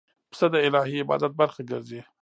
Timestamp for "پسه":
0.31-0.45